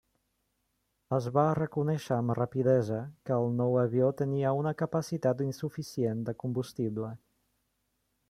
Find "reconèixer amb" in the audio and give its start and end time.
1.57-2.33